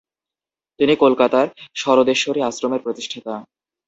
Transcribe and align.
তিনি 0.79 0.93
কলকাতার 0.95 1.47
স্বরদেশ্বরী 1.75 2.39
আশ্রমের 2.41 2.83
প্রতিষ্ঠাতা। 2.83 3.35